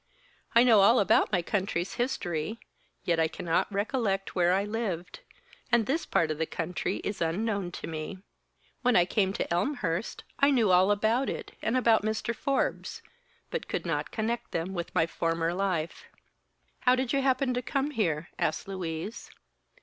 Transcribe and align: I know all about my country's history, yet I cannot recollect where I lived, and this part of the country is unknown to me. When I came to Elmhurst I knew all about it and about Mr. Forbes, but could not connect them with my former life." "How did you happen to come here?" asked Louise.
I 0.55 0.63
know 0.63 0.81
all 0.81 0.99
about 0.99 1.31
my 1.31 1.43
country's 1.43 1.93
history, 1.93 2.59
yet 3.03 3.19
I 3.19 3.27
cannot 3.27 3.71
recollect 3.71 4.33
where 4.33 4.51
I 4.51 4.63
lived, 4.63 5.19
and 5.71 5.85
this 5.85 6.07
part 6.07 6.31
of 6.31 6.39
the 6.39 6.47
country 6.47 6.97
is 7.03 7.21
unknown 7.21 7.71
to 7.73 7.85
me. 7.85 8.17
When 8.81 8.95
I 8.95 9.05
came 9.05 9.31
to 9.33 9.53
Elmhurst 9.53 10.23
I 10.39 10.49
knew 10.49 10.71
all 10.71 10.89
about 10.89 11.29
it 11.29 11.51
and 11.61 11.77
about 11.77 12.01
Mr. 12.01 12.33
Forbes, 12.35 13.03
but 13.51 13.67
could 13.67 13.85
not 13.85 14.09
connect 14.09 14.53
them 14.53 14.73
with 14.73 14.95
my 14.95 15.05
former 15.05 15.53
life." 15.53 16.05
"How 16.79 16.95
did 16.95 17.13
you 17.13 17.21
happen 17.21 17.53
to 17.53 17.61
come 17.61 17.91
here?" 17.91 18.29
asked 18.39 18.67
Louise. 18.67 19.29